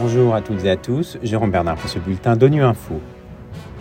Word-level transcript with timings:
Bonjour 0.00 0.34
à 0.34 0.40
toutes 0.40 0.64
et 0.64 0.70
à 0.70 0.76
tous, 0.76 1.18
Jérôme 1.22 1.50
Bernard 1.50 1.76
pour 1.76 1.90
ce 1.90 1.98
bulletin 1.98 2.36
d'ONU 2.36 2.62
Info. 2.62 3.00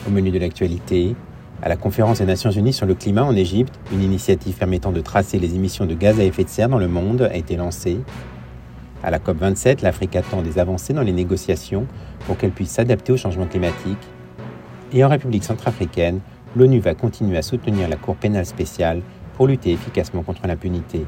Au 0.08 0.10
menu 0.10 0.32
de 0.32 0.40
l'actualité, 0.40 1.16
à 1.62 1.70
la 1.70 1.76
conférence 1.76 2.20
des 2.20 2.26
Nations 2.26 2.52
Unies 2.52 2.74
sur 2.74 2.86
le 2.86 2.96
climat 2.96 3.24
en 3.24 3.36
Égypte, 3.36 3.80
une 3.92 4.02
initiative 4.02 4.56
permettant 4.56 4.92
de 4.92 5.02
tracer 5.02 5.40
les 5.40 5.56
émissions 5.56 5.86
de 5.86 5.94
gaz 5.94 6.20
à 6.20 6.24
effet 6.24 6.44
de 6.44 6.50
serre 6.50 6.70
dans 6.70 6.80
le 6.80 6.88
monde 6.88 7.24
a 7.24 7.36
été 7.36 7.56
lancée. 7.56 8.00
À 9.04 9.12
la 9.12 9.20
COP27, 9.20 9.84
l'Afrique 9.84 10.16
attend 10.16 10.42
des 10.42 10.60
avancées 10.60 10.94
dans 10.94 11.02
les 11.02 11.12
négociations 11.12 11.88
pour 12.26 12.38
qu'elle 12.38 12.52
puisse 12.52 12.72
s'adapter 12.72 13.12
au 13.14 13.18
changement 13.18 13.46
climatique. 13.46 13.98
Et 14.94 15.04
en 15.04 15.10
République 15.10 15.44
centrafricaine, 15.44 16.20
l'ONU 16.56 16.80
va 16.80 16.94
continuer 16.94 17.38
à 17.38 17.42
soutenir 17.42 17.90
la 17.90 17.96
Cour 17.96 18.16
pénale 18.16 18.46
spéciale 18.46 19.02
pour 19.36 19.48
lutter 19.48 19.72
efficacement 19.72 20.24
contre 20.24 20.48
l'impunité. 20.48 21.06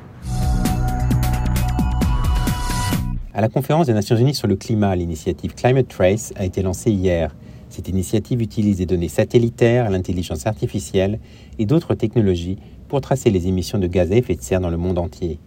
À 3.39 3.42
la 3.42 3.48
conférence 3.48 3.88
des 3.88 3.93
Nations 3.93 4.18
Unies 4.18 4.36
sur 4.36 4.50
le 4.50 4.57
climat, 4.57 4.93
l'initiative 4.98 5.56
Climate 5.56 5.88
Trace 5.88 6.34
a 6.36 6.43
été 6.43 6.61
lancée 6.61 6.92
hier. 6.92 7.34
Cette 7.70 7.88
initiative 7.88 8.42
utilise 8.42 8.79
des 8.79 8.86
données 8.86 9.07
satellitaires, 9.07 9.89
l'intelligence 9.89 10.46
artificielle 10.46 11.21
et 11.57 11.65
d'autres 11.65 11.96
technologies 11.96 12.57
pour 12.89 13.00
tracer 13.00 13.29
les 13.29 13.48
émissions 13.48 13.78
de 13.78 13.88
gaz 13.88 14.12
à 14.12 14.18
effet 14.18 14.36
de 14.36 14.42
serre 14.42 14.60
dans 14.60 14.70
le 14.70 14.75
monde 14.75 14.98
entier. 14.98 15.39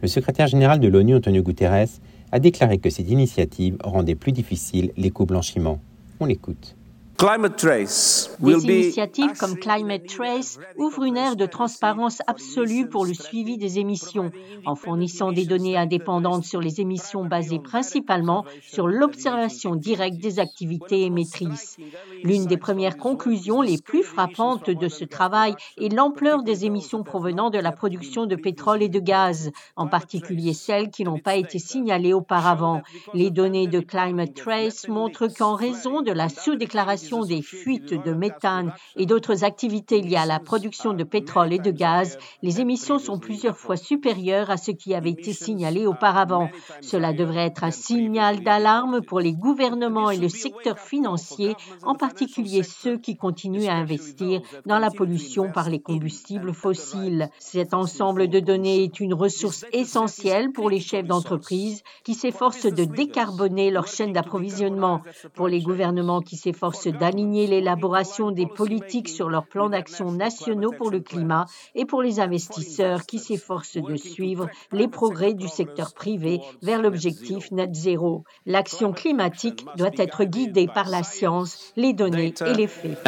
Le 0.00 0.08
secrétaire 0.08 0.46
général 0.46 0.80
de 0.80 0.88
l'ONU, 0.88 1.14
Antonio 1.14 1.42
Guterres, 1.42 2.00
a 2.32 2.38
déclaré 2.38 2.78
que 2.78 2.88
cette 2.88 3.10
initiative 3.10 3.76
rendait 3.84 4.14
plus 4.14 4.32
difficile 4.32 4.92
l'éco-blanchiment. 4.96 5.78
On 6.20 6.24
l'écoute. 6.24 6.74
Des 7.18 8.64
initiatives 8.64 9.38
comme 9.38 9.56
Climate 9.56 10.06
Trace 10.06 10.58
ouvrent 10.76 11.04
une 11.04 11.16
ère 11.16 11.34
de 11.34 11.46
transparence 11.46 12.18
absolue 12.26 12.88
pour 12.90 13.06
le 13.06 13.14
suivi 13.14 13.56
des 13.56 13.78
émissions, 13.78 14.30
en 14.66 14.74
fournissant 14.74 15.32
des 15.32 15.46
données 15.46 15.78
indépendantes 15.78 16.44
sur 16.44 16.60
les 16.60 16.82
émissions 16.82 17.24
basées 17.24 17.58
principalement 17.58 18.44
sur 18.60 18.86
l'observation 18.86 19.76
directe 19.76 20.18
des 20.18 20.40
activités 20.40 21.06
émettrices. 21.06 21.78
L'une 22.22 22.44
des 22.44 22.58
premières 22.58 22.98
conclusions 22.98 23.62
les 23.62 23.78
plus 23.78 24.02
frappantes 24.02 24.68
de 24.68 24.88
ce 24.88 25.04
travail 25.04 25.54
est 25.80 25.92
l'ampleur 25.92 26.42
des 26.42 26.66
émissions 26.66 27.02
provenant 27.02 27.48
de 27.48 27.58
la 27.58 27.72
production 27.72 28.26
de 28.26 28.36
pétrole 28.36 28.82
et 28.82 28.90
de 28.90 29.00
gaz, 29.00 29.52
en 29.76 29.86
particulier 29.86 30.52
celles 30.52 30.90
qui 30.90 31.04
n'ont 31.04 31.18
pas 31.18 31.36
été 31.36 31.58
signalées 31.58 32.12
auparavant. 32.12 32.82
Les 33.14 33.30
données 33.30 33.68
de 33.68 33.80
Climate 33.80 34.34
Trace 34.34 34.86
montrent 34.88 35.28
qu'en 35.28 35.54
raison 35.54 36.02
de 36.02 36.12
la 36.12 36.28
sous-déclaration 36.28 37.05
des 37.24 37.42
fuites 37.42 37.94
de 38.04 38.12
méthane 38.12 38.72
et 38.96 39.06
d'autres 39.06 39.44
activités 39.44 40.00
liées 40.00 40.16
à 40.16 40.26
la 40.26 40.40
production 40.40 40.92
de 40.92 41.04
pétrole 41.04 41.52
et 41.52 41.58
de 41.58 41.70
gaz, 41.70 42.18
les 42.42 42.60
émissions 42.60 42.98
sont 42.98 43.18
plusieurs 43.18 43.56
fois 43.56 43.76
supérieures 43.76 44.50
à 44.50 44.56
ce 44.56 44.72
qui 44.72 44.94
avait 44.94 45.10
été 45.10 45.32
signalé 45.32 45.86
auparavant. 45.86 46.50
Cela 46.80 47.12
devrait 47.12 47.46
être 47.46 47.64
un 47.64 47.70
signal 47.70 48.42
d'alarme 48.42 49.02
pour 49.02 49.20
les 49.20 49.32
gouvernements 49.32 50.10
et 50.10 50.16
le 50.16 50.28
secteur 50.28 50.78
financier, 50.78 51.54
en 51.82 51.94
particulier 51.94 52.62
ceux 52.62 52.98
qui 52.98 53.16
continuent 53.16 53.68
à 53.68 53.74
investir 53.74 54.40
dans 54.66 54.78
la 54.78 54.90
pollution 54.90 55.50
par 55.52 55.70
les 55.70 55.80
combustibles 55.80 56.52
fossiles. 56.52 57.28
Cet 57.38 57.72
ensemble 57.72 58.28
de 58.28 58.40
données 58.40 58.82
est 58.84 59.00
une 59.00 59.14
ressource 59.14 59.64
essentielle 59.72 60.50
pour 60.52 60.70
les 60.70 60.80
chefs 60.80 61.06
d'entreprise 61.06 61.82
qui 62.04 62.14
s'efforcent 62.14 62.66
de 62.66 62.84
décarboner 62.84 63.70
leur 63.70 63.86
chaîne 63.86 64.12
d'approvisionnement, 64.12 65.02
pour 65.34 65.48
les 65.48 65.60
gouvernements 65.60 66.20
qui 66.20 66.36
s'efforcent 66.36 66.88
d'aligner 66.98 67.46
l'élaboration 67.46 68.30
des 68.30 68.46
politiques 68.46 69.08
sur 69.08 69.28
leurs 69.28 69.46
plans 69.46 69.68
d'action 69.68 70.12
nationaux 70.12 70.72
pour 70.76 70.90
le 70.90 71.00
climat 71.00 71.46
et 71.74 71.84
pour 71.84 72.02
les 72.02 72.20
investisseurs 72.20 73.06
qui 73.06 73.18
s'efforcent 73.18 73.78
de 73.78 73.96
suivre 73.96 74.48
les 74.72 74.88
progrès 74.88 75.34
du 75.34 75.48
secteur 75.48 75.94
privé 75.94 76.40
vers 76.62 76.82
l'objectif 76.82 77.50
net 77.52 77.74
zéro. 77.74 78.24
L'action 78.46 78.92
climatique 78.92 79.64
doit 79.76 79.90
être 79.96 80.24
guidée 80.24 80.66
par 80.66 80.88
la 80.88 81.02
science, 81.02 81.72
les 81.76 81.92
données 81.92 82.34
et 82.46 82.54
les 82.54 82.66
faits. 82.66 82.98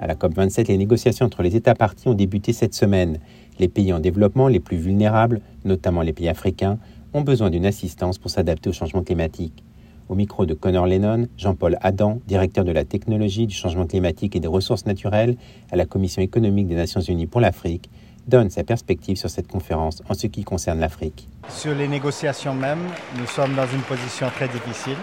À 0.00 0.06
la 0.06 0.14
COP27, 0.14 0.68
les 0.68 0.78
négociations 0.78 1.26
entre 1.26 1.42
les 1.42 1.56
États 1.56 1.74
partis 1.74 2.08
ont 2.08 2.14
débuté 2.14 2.54
cette 2.54 2.74
semaine. 2.74 3.18
Les 3.58 3.68
pays 3.68 3.92
en 3.92 4.00
développement 4.00 4.48
les 4.48 4.60
plus 4.60 4.78
vulnérables, 4.78 5.42
notamment 5.64 6.00
les 6.00 6.14
pays 6.14 6.30
africains, 6.30 6.78
ont 7.12 7.22
besoin 7.22 7.50
d'une 7.50 7.66
assistance 7.66 8.18
pour 8.18 8.30
s'adapter 8.30 8.70
au 8.70 8.72
changement 8.72 9.02
climatique. 9.02 9.64
Au 10.08 10.14
micro 10.14 10.44
de 10.46 10.54
Connor 10.54 10.86
Lennon, 10.86 11.28
Jean-Paul 11.36 11.78
Adam, 11.80 12.20
directeur 12.26 12.64
de 12.64 12.72
la 12.72 12.84
technologie, 12.84 13.46
du 13.46 13.54
changement 13.54 13.86
climatique 13.86 14.34
et 14.34 14.40
des 14.40 14.48
ressources 14.48 14.86
naturelles 14.86 15.36
à 15.70 15.76
la 15.76 15.86
Commission 15.86 16.20
économique 16.22 16.66
des 16.66 16.74
Nations 16.74 17.00
Unies 17.00 17.26
pour 17.26 17.40
l'Afrique, 17.40 17.90
donne 18.26 18.50
sa 18.50 18.64
perspective 18.64 19.16
sur 19.16 19.30
cette 19.30 19.48
conférence 19.48 20.02
en 20.08 20.14
ce 20.14 20.26
qui 20.26 20.44
concerne 20.44 20.80
l'Afrique. 20.80 21.28
Sur 21.48 21.74
les 21.74 21.88
négociations 21.88 22.54
même, 22.54 22.80
nous 23.18 23.26
sommes 23.26 23.54
dans 23.54 23.66
une 23.66 23.82
position 23.82 24.28
très 24.34 24.48
difficile 24.48 24.96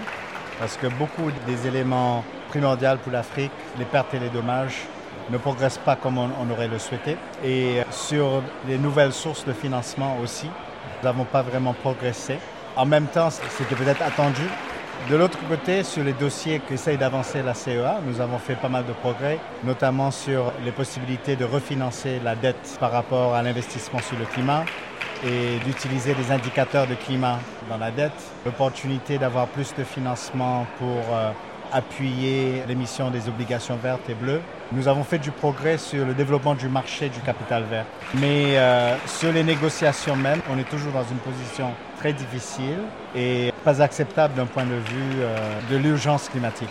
parce 0.60 0.76
que 0.78 0.88
beaucoup 0.88 1.30
des 1.46 1.68
éléments 1.68 2.24
primordiaux 2.50 2.98
pour 3.04 3.12
l'Afrique, 3.12 3.52
les 3.80 3.86
pertes 3.86 4.14
et 4.14 4.20
les 4.20 4.30
dommages, 4.30 4.88
ne 5.30 5.38
progressent 5.38 5.80
pas 5.80 5.96
comme 5.96 6.18
on, 6.18 6.30
on 6.42 6.50
aurait 6.52 6.70
le 6.70 6.80
souhaité. 6.80 7.18
Et 7.46 7.82
sur 7.92 8.42
les 8.68 8.78
nouvelles 8.78 9.14
sources 9.14 9.46
de 9.46 9.54
financement 9.54 10.18
aussi, 10.24 10.48
nous 11.02 11.08
n'avons 11.08 11.26
pas 11.26 11.42
vraiment 11.42 11.74
progressé. 11.74 12.38
En 12.76 12.86
même 12.86 13.08
temps, 13.08 13.30
c'était 13.30 13.76
peut-être 13.76 14.02
attendu. 14.02 14.44
De 15.10 15.16
l'autre 15.16 15.40
côté, 15.48 15.84
sur 15.84 16.04
les 16.04 16.12
dossiers 16.12 16.60
qu'essaye 16.60 16.98
d'avancer 16.98 17.42
la 17.42 17.54
CEA, 17.54 18.02
nous 18.06 18.20
avons 18.20 18.40
fait 18.40 18.56
pas 18.56 18.68
mal 18.68 18.86
de 18.86 18.92
progrès, 18.92 19.40
notamment 19.64 20.12
sur 20.12 20.52
les 20.66 20.72
possibilités 20.72 21.36
de 21.36 21.46
refinancer 21.46 22.20
la 22.24 22.36
dette 22.36 22.78
par 22.80 22.92
rapport 22.92 23.34
à 23.34 23.42
l'investissement 23.42 24.00
sur 24.00 24.18
le 24.18 24.26
climat 24.26 24.66
et 25.26 25.60
d'utiliser 25.66 26.14
des 26.14 26.32
indicateurs 26.32 26.88
de 26.88 26.96
climat 26.96 27.40
dans 27.70 27.78
la 27.78 27.90
dette, 27.92 28.12
l'opportunité 28.46 29.18
d'avoir 29.18 29.48
plus 29.48 29.74
de 29.76 29.84
financement 29.84 30.66
pour 30.78 30.88
euh, 31.14 31.32
appuyer 31.72 32.64
l'émission 32.68 33.10
des 33.12 33.28
obligations 33.28 33.78
vertes 33.78 34.10
et 34.10 34.14
bleues. 34.14 34.42
Nous 34.72 34.88
avons 34.88 35.04
fait 35.04 35.20
du 35.20 35.32
progrès 35.32 35.78
sur 35.78 36.06
le 36.06 36.14
développement 36.14 36.56
du 36.56 36.68
marché 36.68 37.10
du 37.10 37.20
capital 37.22 37.64
vert. 37.64 37.86
Mais 38.20 38.58
euh, 38.58 38.96
sur 39.06 39.32
les 39.32 39.44
négociations 39.44 40.16
même, 40.16 40.40
on 40.52 40.58
est 40.58 40.70
toujours 40.70 40.92
dans 40.92 41.04
une 41.04 41.18
position 41.18 41.72
très 41.98 42.14
difficile 42.14 42.80
et 43.16 43.52
pas 43.64 43.82
acceptable 43.82 44.36
d'un 44.36 44.46
point 44.46 44.66
de 44.66 44.76
vue 44.76 45.16
euh, 45.20 45.38
de 45.72 45.78
l'urgence 45.78 46.30
climatique. 46.30 46.70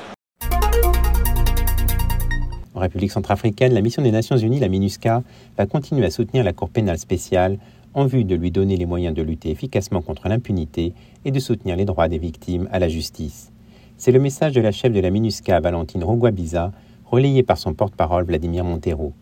En 2.74 2.80
République 2.80 3.10
centrafricaine, 3.10 3.72
la 3.72 3.80
mission 3.80 4.02
des 4.02 4.10
Nations 4.10 4.36
Unies, 4.36 4.60
la 4.60 4.68
MINUSCA, 4.68 5.22
va 5.56 5.66
continuer 5.66 6.04
à 6.04 6.10
soutenir 6.10 6.44
la 6.44 6.52
Cour 6.52 6.68
pénale 6.68 6.98
spéciale 6.98 7.58
en 7.94 8.04
vue 8.04 8.24
de 8.24 8.36
lui 8.36 8.50
donner 8.50 8.76
les 8.76 8.84
moyens 8.84 9.14
de 9.14 9.22
lutter 9.22 9.50
efficacement 9.50 10.02
contre 10.02 10.28
l'impunité 10.28 10.92
et 11.24 11.30
de 11.30 11.40
soutenir 11.40 11.76
les 11.76 11.86
droits 11.86 12.08
des 12.08 12.18
victimes 12.18 12.68
à 12.70 12.78
la 12.78 12.88
justice. 12.88 13.50
C'est 13.98 14.12
le 14.12 14.20
message 14.20 14.52
de 14.52 14.60
la 14.60 14.72
chef 14.72 14.92
de 14.92 15.00
la 15.00 15.10
MINUSCA, 15.10 15.58
Valentine 15.60 16.04
Roguabiza, 16.04 16.70
relayé 17.06 17.42
par 17.42 17.56
son 17.56 17.72
porte-parole 17.72 18.24
Vladimir 18.24 18.62
Montero. 18.62 19.14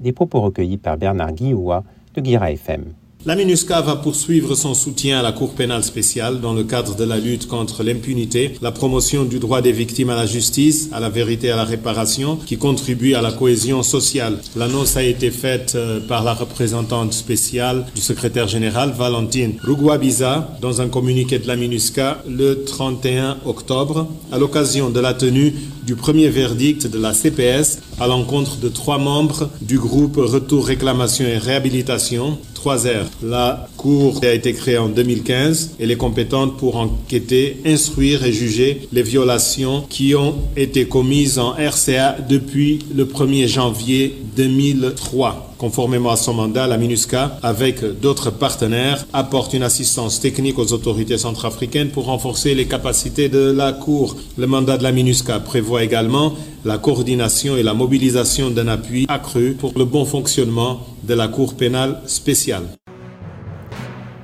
Des 0.00 0.12
propos 0.12 0.40
recueillis 0.40 0.78
par 0.78 0.96
Bernard 0.96 1.32
Guilloua 1.32 1.84
de 2.14 2.20
Guira 2.22 2.50
FM. 2.50 2.94
La 3.24 3.36
MINUSCA 3.36 3.82
va 3.82 3.94
poursuivre 3.94 4.56
son 4.56 4.74
soutien 4.74 5.20
à 5.20 5.22
la 5.22 5.30
Cour 5.30 5.54
pénale 5.54 5.84
spéciale 5.84 6.40
dans 6.40 6.54
le 6.54 6.64
cadre 6.64 6.96
de 6.96 7.04
la 7.04 7.18
lutte 7.18 7.46
contre 7.46 7.84
l'impunité, 7.84 8.54
la 8.60 8.72
promotion 8.72 9.22
du 9.22 9.38
droit 9.38 9.62
des 9.62 9.70
victimes 9.70 10.10
à 10.10 10.16
la 10.16 10.26
justice, 10.26 10.88
à 10.90 10.98
la 10.98 11.08
vérité 11.08 11.46
et 11.46 11.50
à 11.52 11.56
la 11.56 11.62
réparation, 11.62 12.34
qui 12.34 12.58
contribue 12.58 13.14
à 13.14 13.22
la 13.22 13.30
cohésion 13.30 13.84
sociale. 13.84 14.40
L'annonce 14.56 14.96
a 14.96 15.04
été 15.04 15.30
faite 15.30 15.74
euh, 15.76 16.00
par 16.00 16.24
la 16.24 16.34
représentante 16.34 17.12
spéciale 17.12 17.86
du 17.94 18.00
secrétaire 18.00 18.48
général, 18.48 18.90
Valentine 18.90 19.54
Ruguabiza, 19.62 20.56
dans 20.60 20.80
un 20.80 20.88
communiqué 20.88 21.38
de 21.38 21.46
la 21.46 21.54
MINUSCA 21.54 22.24
le 22.28 22.64
31 22.64 23.36
octobre, 23.46 24.08
à 24.32 24.38
l'occasion 24.38 24.90
de 24.90 24.98
la 24.98 25.14
tenue 25.14 25.54
du 25.82 25.96
premier 25.96 26.28
verdict 26.28 26.86
de 26.86 26.98
la 26.98 27.12
CPS 27.12 27.80
à 28.00 28.06
l'encontre 28.06 28.58
de 28.58 28.68
trois 28.68 28.98
membres 28.98 29.50
du 29.60 29.78
groupe 29.78 30.16
Retour, 30.16 30.66
Réclamation 30.66 31.26
et 31.26 31.38
Réhabilitation, 31.38 32.38
3R. 32.54 33.06
La 33.22 33.68
Cour 33.76 34.20
a 34.22 34.32
été 34.32 34.52
créée 34.52 34.78
en 34.78 34.88
2015. 34.88 35.76
Elle 35.80 35.90
est 35.90 35.96
compétente 35.96 36.56
pour 36.56 36.76
enquêter, 36.76 37.60
instruire 37.66 38.24
et 38.24 38.32
juger 38.32 38.88
les 38.92 39.02
violations 39.02 39.84
qui 39.88 40.14
ont 40.14 40.36
été 40.56 40.86
commises 40.86 41.38
en 41.38 41.52
RCA 41.52 42.18
depuis 42.28 42.78
le 42.94 43.04
1er 43.04 43.48
janvier 43.48 44.16
2003. 44.36 45.51
Conformément 45.62 46.10
à 46.10 46.16
son 46.16 46.34
mandat, 46.34 46.66
la 46.66 46.76
MINUSCA, 46.76 47.38
avec 47.40 47.84
d'autres 48.00 48.32
partenaires, 48.32 49.06
apporte 49.12 49.54
une 49.54 49.62
assistance 49.62 50.18
technique 50.18 50.58
aux 50.58 50.72
autorités 50.72 51.18
centrafricaines 51.18 51.90
pour 51.90 52.06
renforcer 52.06 52.56
les 52.56 52.66
capacités 52.66 53.28
de 53.28 53.52
la 53.52 53.72
Cour. 53.72 54.16
Le 54.36 54.48
mandat 54.48 54.76
de 54.76 54.82
la 54.82 54.90
MINUSCA 54.90 55.38
prévoit 55.38 55.84
également 55.84 56.32
la 56.64 56.78
coordination 56.78 57.56
et 57.56 57.62
la 57.62 57.74
mobilisation 57.74 58.50
d'un 58.50 58.66
appui 58.66 59.06
accru 59.08 59.52
pour 59.52 59.72
le 59.76 59.84
bon 59.84 60.04
fonctionnement 60.04 60.80
de 61.04 61.14
la 61.14 61.28
Cour 61.28 61.54
pénale 61.54 62.00
spéciale. 62.06 62.64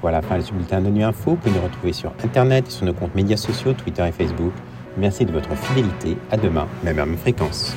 Voilà, 0.02 0.23
fin 0.23 0.41
du 0.41 0.50
bulletin 0.50 0.81
de 0.81 0.88
Nu 0.88 1.05
Info. 1.05 1.31
Vous 1.31 1.37
pouvez 1.37 1.55
nous 1.55 1.62
retrouver 1.62 1.93
sur 1.93 2.12
Internet 2.25 2.64
et 2.67 2.70
sur 2.73 2.84
nos 2.84 2.94
comptes 2.94 3.14
médias 3.14 3.37
sociaux, 3.37 3.75
Twitter 3.75 4.05
et 4.08 4.11
Facebook. 4.11 4.52
Merci 4.96 5.25
de 5.25 5.31
votre 5.31 5.55
fidélité. 5.55 6.17
À 6.32 6.37
demain, 6.37 6.67
même 6.82 6.99
à 6.99 7.06
même 7.06 7.17
fréquence. 7.17 7.76